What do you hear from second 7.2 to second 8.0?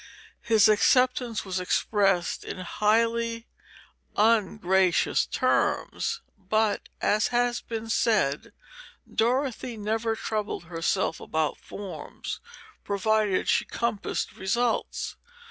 has been